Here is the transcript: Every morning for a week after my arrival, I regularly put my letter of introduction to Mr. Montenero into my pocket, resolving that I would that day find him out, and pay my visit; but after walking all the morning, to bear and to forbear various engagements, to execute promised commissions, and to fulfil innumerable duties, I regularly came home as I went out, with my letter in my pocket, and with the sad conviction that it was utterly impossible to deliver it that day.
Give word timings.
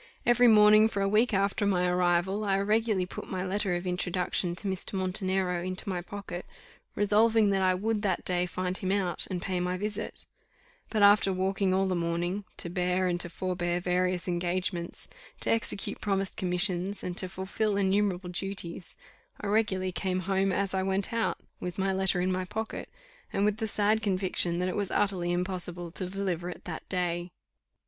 Every 0.25 0.47
morning 0.47 0.87
for 0.87 1.03
a 1.03 1.07
week 1.07 1.31
after 1.31 1.63
my 1.63 1.85
arrival, 1.87 2.43
I 2.43 2.57
regularly 2.59 3.05
put 3.05 3.29
my 3.29 3.45
letter 3.45 3.75
of 3.75 3.85
introduction 3.85 4.55
to 4.55 4.67
Mr. 4.67 4.93
Montenero 4.93 5.61
into 5.61 5.87
my 5.87 6.01
pocket, 6.01 6.47
resolving 6.95 7.51
that 7.51 7.61
I 7.61 7.75
would 7.75 8.01
that 8.01 8.25
day 8.25 8.47
find 8.47 8.75
him 8.75 8.91
out, 8.91 9.27
and 9.29 9.39
pay 9.43 9.59
my 9.59 9.77
visit; 9.77 10.25
but 10.89 11.03
after 11.03 11.31
walking 11.31 11.71
all 11.71 11.85
the 11.85 11.93
morning, 11.93 12.45
to 12.57 12.67
bear 12.67 13.05
and 13.05 13.19
to 13.19 13.29
forbear 13.29 13.79
various 13.79 14.27
engagements, 14.27 15.07
to 15.41 15.51
execute 15.51 16.01
promised 16.01 16.35
commissions, 16.35 17.03
and 17.03 17.15
to 17.17 17.29
fulfil 17.29 17.77
innumerable 17.77 18.31
duties, 18.31 18.95
I 19.39 19.45
regularly 19.45 19.91
came 19.91 20.21
home 20.21 20.51
as 20.51 20.73
I 20.73 20.81
went 20.81 21.13
out, 21.13 21.37
with 21.59 21.77
my 21.77 21.93
letter 21.93 22.21
in 22.21 22.31
my 22.31 22.45
pocket, 22.45 22.89
and 23.31 23.45
with 23.45 23.57
the 23.57 23.67
sad 23.67 24.01
conviction 24.01 24.57
that 24.57 24.67
it 24.67 24.75
was 24.75 24.89
utterly 24.89 25.31
impossible 25.31 25.91
to 25.91 26.07
deliver 26.07 26.49
it 26.49 26.65
that 26.65 26.89
day. 26.89 27.29